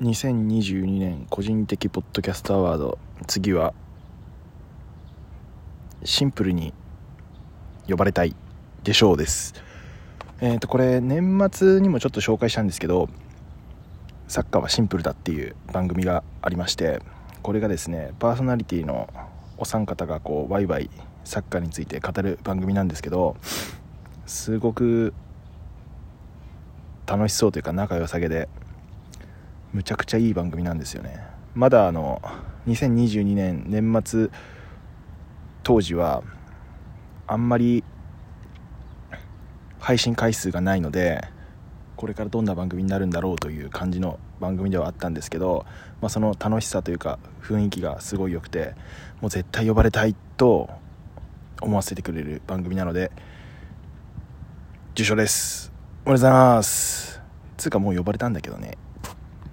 [0.00, 2.98] 2022年個人的ポッドキャストアワード。
[3.28, 3.74] 次は
[6.02, 6.74] シンプルに
[7.88, 8.34] 呼ばれたい。
[8.82, 9.54] でしょうです。
[10.40, 13.08] えっ、ー、とこれ年末にもちょっと紹介したんですけど
[14.26, 17.00] サッカーはシンプルだっていう番組がありまして
[17.42, 19.08] これがですねパーソナリティの
[19.58, 20.90] お三方がこうワイワイ
[21.22, 23.36] サッカーについて語る番組なんですけど
[24.26, 25.14] すごく
[27.06, 28.48] 楽しそうというか仲良さげで
[29.74, 31.20] むちゃくちゃいい番組なんですよね。
[31.54, 32.22] まだあの
[32.68, 34.30] 2022年年末
[35.64, 36.22] 当時は
[37.26, 37.82] あんまり
[39.80, 41.24] 配信回数がないので
[41.96, 45.66] これからどんな番組になるんだろうという感じの番組ではあったんですけど、
[46.00, 48.74] まあ、その楽しさというか雰囲気がすごい良くて
[49.20, 50.70] もう絶対呼ばれたいと
[51.60, 53.10] 思わせてくれる番組なので
[54.92, 55.72] 受賞です。
[56.04, 57.20] おめでとうございます。
[57.56, 58.78] つうかもう呼ばれたんだけどね。